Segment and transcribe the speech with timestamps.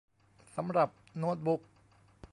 [0.55, 1.61] สำหรับโน๊ตบุ๊ค